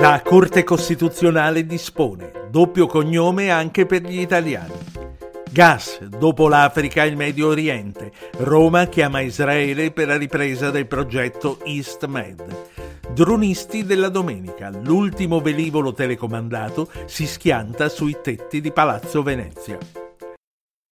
La 0.00 0.22
Corte 0.22 0.64
Costituzionale 0.64 1.66
dispone 1.66 2.48
doppio 2.48 2.86
cognome 2.86 3.50
anche 3.50 3.84
per 3.84 4.00
gli 4.00 4.18
italiani. 4.18 4.72
Gas, 5.50 6.00
dopo 6.00 6.48
l'Africa 6.48 7.04
e 7.04 7.08
il 7.08 7.16
Medio 7.18 7.48
Oriente. 7.48 8.10
Roma 8.38 8.86
chiama 8.86 9.20
Israele 9.20 9.90
per 9.90 10.06
la 10.06 10.16
ripresa 10.16 10.70
del 10.70 10.86
progetto 10.86 11.58
East 11.64 12.06
Med. 12.06 12.42
Dronisti 13.12 13.84
della 13.84 14.08
domenica, 14.08 14.70
l'ultimo 14.70 15.40
velivolo 15.40 15.92
telecomandato 15.92 16.88
si 17.04 17.26
schianta 17.26 17.90
sui 17.90 18.16
tetti 18.22 18.62
di 18.62 18.72
Palazzo 18.72 19.22
Venezia. 19.22 20.09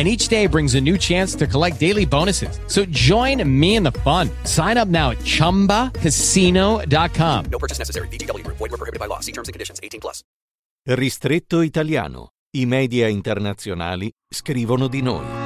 and 0.00 0.08
each 0.08 0.28
day 0.28 0.46
brings 0.46 0.76
a 0.76 0.80
new 0.80 0.96
chance 0.96 1.34
to 1.34 1.46
collect 1.46 1.78
daily 1.78 2.06
bonuses. 2.06 2.58
So 2.66 2.86
join 2.86 3.44
me 3.44 3.76
in 3.76 3.82
the 3.82 3.92
fun. 4.00 4.30
Sign 4.44 4.78
up 4.78 4.88
now 4.88 5.10
at 5.10 5.18
ChumbaCasino.com. 5.18 7.44
No 7.50 7.58
purchase 7.58 7.78
necessary. 7.78 8.08
BGW. 8.08 8.46
Void 8.46 8.60
were 8.60 8.78
prohibited 8.78 8.98
by 8.98 9.04
law. 9.06 9.20
See 9.20 9.32
terms 9.32 9.48
and 9.48 9.52
conditions. 9.52 9.78
18 9.82 10.00
plus. 10.00 10.22
Ristretto 10.86 11.60
italiano. 11.60 12.30
I 12.52 12.64
media 12.64 13.08
internazionali 13.08 14.10
scrivono 14.26 14.88
di 14.88 15.02
noi. 15.02 15.39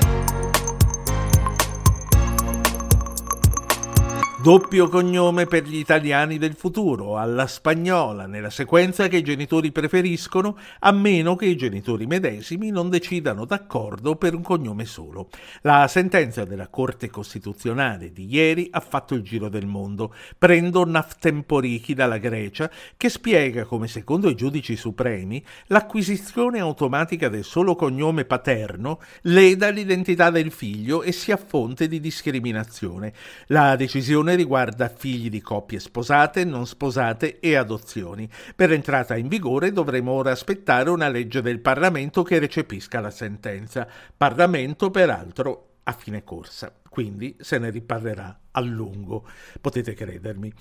Doppio 4.45 4.91
cognome 4.91 5.47
per 5.47 5.65
gli 5.65 5.77
italiani 5.77 6.37
del 6.37 6.53
futuro, 6.53 7.17
alla 7.17 7.47
spagnola, 7.47 8.27
nella 8.27 8.51
sequenza 8.51 9.09
che 9.09 9.17
i 9.17 9.23
genitori 9.23 9.73
preferiscono, 9.73 10.59
a 10.81 10.93
meno 10.93 11.35
che 11.35 11.47
i 11.47 11.57
genitori 11.57 12.05
medesimi 12.05 12.69
non 12.69 12.91
decidano 12.91 13.47
d'accordo 13.47 14.17
per 14.17 14.35
un 14.35 14.43
cognome 14.43 14.85
solo. 14.85 15.31
La 15.63 15.89
sentenza 15.89 16.45
della 16.45 16.69
Corte 16.69 17.09
Costituzionale 17.09 18.13
di 18.13 18.27
ieri 18.31 18.69
ha 18.71 18.81
fatto 18.81 19.15
il 19.15 19.23
giro 19.23 19.49
del 19.49 19.65
mondo. 19.65 20.15
Prendo 20.37 20.85
Naftemporiki 20.85 21.95
dalla 21.95 22.19
Grecia, 22.19 22.71
che 22.99 23.09
spiega 23.09 23.65
come, 23.65 23.89
secondo 23.89 24.29
i 24.29 24.35
giudici 24.35 24.77
supremi, 24.77 25.43
l'acquisizione 25.69 26.59
automatica 26.59 27.31
del 27.31 27.45
solo 27.45 27.75
cognome 27.75 28.27
paterno 28.27 29.01
leda 29.23 29.71
l'identità 29.71 30.29
del 30.29 30.53
figlio 30.53 31.03
e 31.03 31.13
sia 31.13 31.39
fonte 31.39 31.89
di 31.89 31.99
discriminazione. 31.99 33.15
La 33.47 33.75
decisione 33.77 34.33
riguarda 34.35 34.89
figli 34.89 35.29
di 35.29 35.41
coppie 35.41 35.79
sposate, 35.79 36.45
non 36.45 36.67
sposate 36.67 37.41
e 37.41 37.57
adozioni. 37.57 38.29
Per 38.55 38.73
entrata 38.73 39.17
in 39.17 39.29
vigore 39.29 39.73
dovremo 39.73 40.13
ora 40.13 40.31
aspettare 40.31 40.91
una 40.91 41.09
legge 41.09 41.43
del 41.43 41.61
Parlamento 41.61 42.23
che 42.23 42.39
recepisca 42.39 43.01
la 43.01 43.11
sentenza. 43.11 43.87
Parlamento, 44.17 44.91
peraltro, 44.91 45.69
a 45.85 45.93
fine 45.93 46.25
corsa. 46.25 46.73
Quindi 46.89 47.37
se 47.41 47.59
ne 47.59 47.71
riparlerà 47.71 48.41
a 48.53 48.61
lungo, 48.61 49.27
potete 49.61 49.95
credermi. 49.95 50.53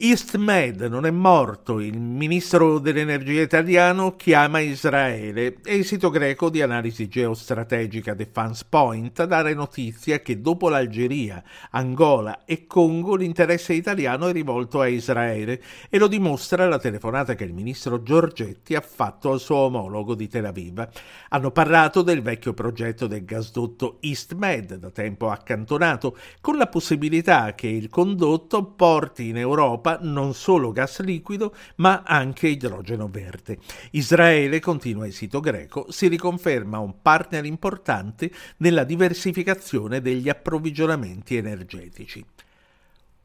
EastMed 0.00 0.82
non 0.82 1.06
è 1.06 1.10
morto, 1.10 1.80
il 1.80 1.98
ministro 1.98 2.78
dell'energia 2.78 3.42
italiano 3.42 4.14
chiama 4.14 4.60
Israele 4.60 5.56
e 5.64 5.74
il 5.74 5.84
sito 5.84 6.08
greco 6.08 6.50
di 6.50 6.62
analisi 6.62 7.08
geostrategica 7.08 8.14
Defense 8.14 8.64
Point 8.68 9.18
a 9.18 9.26
dare 9.26 9.54
notizia 9.54 10.20
che 10.20 10.40
dopo 10.40 10.68
l'Algeria, 10.68 11.42
Angola 11.70 12.44
e 12.44 12.68
Congo 12.68 13.16
l'interesse 13.16 13.72
italiano 13.72 14.28
è 14.28 14.32
rivolto 14.32 14.80
a 14.80 14.86
Israele 14.86 15.60
e 15.90 15.98
lo 15.98 16.06
dimostra 16.06 16.68
la 16.68 16.78
telefonata 16.78 17.34
che 17.34 17.42
il 17.42 17.52
ministro 17.52 18.00
Giorgetti 18.00 18.76
ha 18.76 18.80
fatto 18.80 19.32
al 19.32 19.40
suo 19.40 19.56
omologo 19.56 20.14
di 20.14 20.28
Tel 20.28 20.44
Aviv. 20.44 20.88
Hanno 21.30 21.50
parlato 21.50 22.02
del 22.02 22.22
vecchio 22.22 22.54
progetto 22.54 23.08
del 23.08 23.24
gasdotto 23.24 23.98
EastMed, 24.00 24.76
da 24.76 24.90
tempo 24.90 25.28
accantonato, 25.28 26.16
con 26.40 26.56
la 26.56 26.68
possibilità 26.68 27.56
che 27.56 27.66
il 27.66 27.88
condotto 27.88 28.64
porti 28.64 29.30
in 29.30 29.38
Europa 29.38 29.86
Europa 29.88 29.98
non 30.02 30.34
solo 30.34 30.72
gas 30.72 31.00
liquido 31.00 31.54
ma 31.76 32.02
anche 32.04 32.48
idrogeno 32.48 33.08
verde. 33.08 33.58
Israele, 33.92 34.60
continua 34.60 35.06
il 35.06 35.12
sito 35.12 35.40
greco, 35.40 35.90
si 35.90 36.08
riconferma 36.08 36.78
un 36.78 37.00
partner 37.00 37.44
importante 37.44 38.30
nella 38.58 38.84
diversificazione 38.84 40.00
degli 40.00 40.28
approvvigionamenti 40.28 41.36
energetici. 41.36 42.24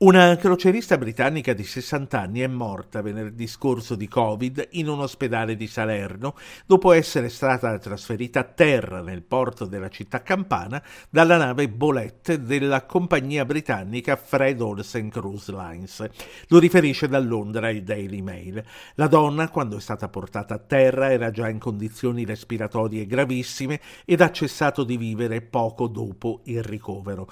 Una 0.03 0.35
crocerista 0.35 0.97
britannica 0.97 1.53
di 1.53 1.63
60 1.63 2.19
anni 2.19 2.41
è 2.41 2.47
morta 2.47 3.01
venerdì 3.01 3.47
scorso 3.47 3.95
di 3.95 4.09
Covid 4.09 4.67
in 4.71 4.89
un 4.89 4.99
ospedale 4.99 5.55
di 5.55 5.65
Salerno 5.65 6.35
dopo 6.65 6.91
essere 6.91 7.29
stata 7.29 7.79
trasferita 7.79 8.41
a 8.41 8.43
terra 8.43 9.01
nel 9.01 9.23
porto 9.23 9.63
della 9.63 9.87
città 9.87 10.21
campana 10.21 10.83
dalla 11.09 11.37
nave 11.37 11.69
Bolette 11.69 12.41
della 12.41 12.85
compagnia 12.85 13.45
britannica 13.45 14.17
Fred 14.17 14.59
Olsen 14.59 15.07
Cruise 15.07 15.53
Lines. 15.53 16.05
Lo 16.49 16.59
riferisce 16.59 17.07
da 17.07 17.19
Londra 17.19 17.69
il 17.69 17.83
Daily 17.83 18.19
Mail. 18.19 18.61
La 18.95 19.07
donna, 19.07 19.47
quando 19.47 19.77
è 19.77 19.79
stata 19.79 20.09
portata 20.09 20.55
a 20.55 20.59
terra, 20.59 21.13
era 21.13 21.31
già 21.31 21.47
in 21.47 21.59
condizioni 21.59 22.25
respiratorie 22.25 23.05
gravissime 23.05 23.79
ed 24.03 24.19
ha 24.19 24.31
cessato 24.31 24.83
di 24.83 24.97
vivere 24.97 25.39
poco 25.39 25.87
dopo 25.87 26.41
il 26.43 26.61
ricovero. 26.61 27.29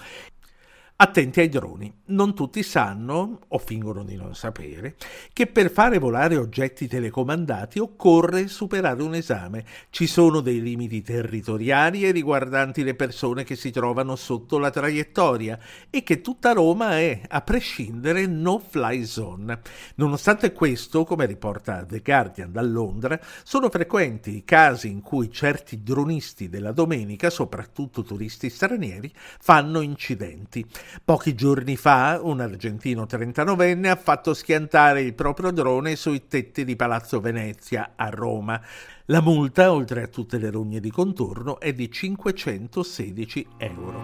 Attenti 1.04 1.40
ai 1.40 1.50
droni. 1.50 1.92
Non 2.12 2.36
tutti 2.36 2.62
sanno, 2.62 3.40
o 3.48 3.58
fingono 3.58 4.04
di 4.04 4.16
non 4.16 4.36
sapere, 4.36 4.98
che 5.34 5.48
per 5.48 5.72
fare 5.72 5.98
volare 5.98 6.36
oggetti 6.36 6.88
telecomandati 6.88 7.80
occorre 7.80 8.48
superare 8.48 9.02
un 9.02 9.16
esame. 9.16 9.66
Ci 9.90 10.06
sono 10.06 10.42
dei 10.42 10.62
limiti 10.62 11.02
territoriali 11.02 12.04
e 12.04 12.12
riguardanti 12.12 12.84
le 12.84 12.94
persone 12.94 13.44
che 13.44 13.56
si 13.56 13.72
trovano 13.72 14.16
sotto 14.16 14.60
la 14.60 14.70
traiettoria 14.70 15.58
e 15.90 16.04
che 16.04 16.22
tutta 16.22 16.52
Roma 16.52 17.00
è, 17.00 17.20
a 17.28 17.42
prescindere, 17.42 18.28
no-fly 18.28 19.04
zone. 19.04 19.60
Nonostante 19.96 20.52
questo, 20.52 21.04
come 21.04 21.26
riporta 21.26 21.84
The 21.84 22.02
Guardian 22.02 22.52
da 22.52 22.62
Londra, 22.62 23.20
sono 23.42 23.72
frequenti 23.72 24.36
i 24.36 24.44
casi 24.44 24.90
in 24.90 25.02
cui 25.02 25.32
certi 25.32 25.82
dronisti 25.82 26.48
della 26.48 26.74
domenica, 26.74 27.32
soprattutto 27.32 28.04
turisti 28.04 28.52
stranieri, 28.52 29.12
fanno 29.40 29.82
incidenti. 29.82 30.64
Pochi 31.04 31.36
giorni 31.36 31.76
fa 31.78 32.20
un 32.22 32.40
argentino 32.40 33.04
39enne 33.04 33.88
ha 33.88 33.96
fatto 33.96 34.34
schiantare 34.34 35.02
il 35.02 35.14
proprio 35.14 35.52
drone 35.52 35.96
sui 35.96 36.28
tetti 36.28 36.66
di 36.66 36.76
Palazzo 36.76 37.20
Venezia 37.20 37.94
a 37.96 38.10
Roma. 38.10 38.62
La 39.06 39.22
multa, 39.22 39.72
oltre 39.72 40.04
a 40.04 40.08
tutte 40.08 40.38
le 40.38 40.50
rogne 40.50 40.80
di 40.80 40.92
contorno, 40.92 41.60
è 41.60 41.74
di 41.74 41.90
516 41.92 43.48
euro. 43.58 44.02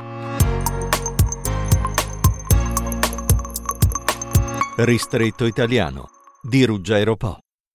Ristretto 4.77 5.45
italiano 5.45 6.09
di 6.41 6.63
Ruggero 6.63 7.15
Po. 7.15 7.39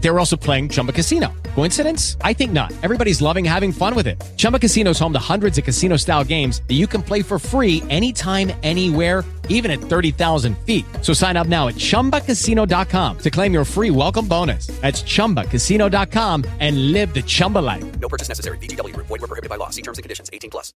They 0.00 0.10
were 0.10 0.18
also 0.18 0.36
playing 0.36 0.70
Chumba 0.70 0.92
Casino. 0.92 1.32
Coincidence? 1.54 2.16
I 2.22 2.32
think 2.32 2.52
not. 2.52 2.72
Everybody's 2.82 3.20
loving 3.20 3.44
having 3.44 3.72
fun 3.72 3.94
with 3.94 4.06
it. 4.06 4.22
Chumba 4.36 4.58
Casino 4.58 4.90
is 4.90 4.98
home 4.98 5.12
to 5.12 5.18
hundreds 5.18 5.58
of 5.58 5.64
casino 5.64 5.96
style 5.96 6.24
games 6.24 6.62
that 6.68 6.74
you 6.74 6.86
can 6.86 7.02
play 7.02 7.22
for 7.22 7.38
free 7.38 7.82
anytime, 7.90 8.52
anywhere, 8.62 9.24
even 9.48 9.70
at 9.70 9.80
30,000 9.80 10.56
feet. 10.58 10.84
So 11.02 11.12
sign 11.12 11.36
up 11.36 11.48
now 11.48 11.66
at 11.68 11.74
chumbacasino.com 11.74 13.18
to 13.18 13.30
claim 13.30 13.52
your 13.52 13.64
free 13.64 13.90
welcome 13.90 14.28
bonus. 14.28 14.68
That's 14.80 15.02
chumbacasino.com 15.02 16.44
and 16.60 16.92
live 16.92 17.12
the 17.12 17.22
Chumba 17.22 17.58
life. 17.58 17.98
No 17.98 18.08
purchase 18.08 18.28
necessary. 18.28 18.58
BGW. 18.58 18.94
Void 18.96 19.20
were 19.20 19.26
prohibited 19.26 19.50
by 19.50 19.56
law. 19.56 19.70
See 19.70 19.82
terms 19.82 19.98
and 19.98 20.04
conditions. 20.04 20.30
18 20.32 20.50
plus. 20.50 20.72